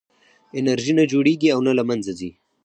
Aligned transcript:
انرژي 0.59 0.93
نه 0.99 1.03
جوړېږي 1.11 1.47
او 1.51 1.59
نه 1.67 1.73
له 1.77 1.83
منځه 1.89 2.11
ځي. 2.19 2.29